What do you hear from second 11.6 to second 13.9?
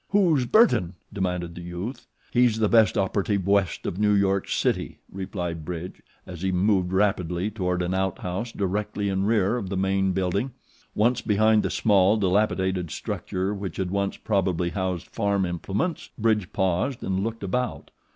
the small, dilapidated structure which